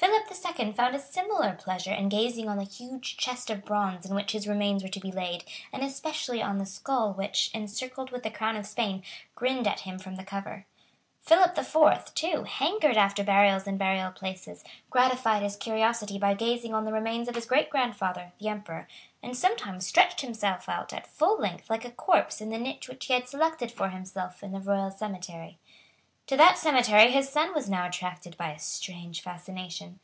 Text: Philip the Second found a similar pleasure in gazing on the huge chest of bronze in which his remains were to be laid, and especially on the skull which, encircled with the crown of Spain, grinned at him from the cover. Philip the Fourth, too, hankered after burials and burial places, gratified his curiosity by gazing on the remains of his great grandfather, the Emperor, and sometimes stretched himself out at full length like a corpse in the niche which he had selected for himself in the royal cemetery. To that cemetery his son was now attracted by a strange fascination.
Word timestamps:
Philip 0.00 0.28
the 0.28 0.34
Second 0.36 0.74
found 0.76 0.94
a 0.94 1.00
similar 1.00 1.54
pleasure 1.54 1.92
in 1.92 2.08
gazing 2.08 2.48
on 2.48 2.56
the 2.58 2.62
huge 2.64 3.16
chest 3.16 3.50
of 3.50 3.64
bronze 3.64 4.06
in 4.06 4.14
which 4.14 4.30
his 4.32 4.46
remains 4.46 4.82
were 4.84 4.88
to 4.88 5.00
be 5.00 5.10
laid, 5.10 5.42
and 5.72 5.82
especially 5.82 6.40
on 6.40 6.58
the 6.58 6.66
skull 6.66 7.12
which, 7.12 7.50
encircled 7.52 8.12
with 8.12 8.22
the 8.22 8.30
crown 8.30 8.54
of 8.56 8.64
Spain, 8.66 9.02
grinned 9.34 9.66
at 9.66 9.80
him 9.80 9.98
from 9.98 10.14
the 10.14 10.22
cover. 10.24 10.66
Philip 11.22 11.56
the 11.56 11.64
Fourth, 11.64 12.14
too, 12.14 12.44
hankered 12.44 12.96
after 12.96 13.24
burials 13.24 13.66
and 13.66 13.76
burial 13.78 14.12
places, 14.12 14.62
gratified 14.88 15.42
his 15.42 15.56
curiosity 15.56 16.16
by 16.18 16.34
gazing 16.34 16.74
on 16.74 16.84
the 16.84 16.92
remains 16.92 17.26
of 17.26 17.34
his 17.34 17.46
great 17.46 17.68
grandfather, 17.68 18.32
the 18.38 18.48
Emperor, 18.48 18.86
and 19.20 19.36
sometimes 19.36 19.86
stretched 19.88 20.20
himself 20.20 20.68
out 20.68 20.92
at 20.92 21.08
full 21.08 21.40
length 21.40 21.68
like 21.68 21.84
a 21.84 21.90
corpse 21.90 22.40
in 22.40 22.50
the 22.50 22.58
niche 22.58 22.86
which 22.88 23.06
he 23.06 23.14
had 23.14 23.28
selected 23.28 23.72
for 23.72 23.88
himself 23.88 24.44
in 24.44 24.52
the 24.52 24.60
royal 24.60 24.92
cemetery. 24.92 25.58
To 26.28 26.36
that 26.36 26.58
cemetery 26.58 27.10
his 27.10 27.30
son 27.30 27.54
was 27.54 27.70
now 27.70 27.86
attracted 27.86 28.36
by 28.36 28.50
a 28.50 28.58
strange 28.58 29.22
fascination. 29.22 29.98